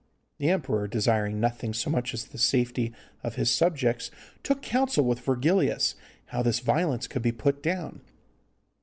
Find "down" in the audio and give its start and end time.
7.61-8.01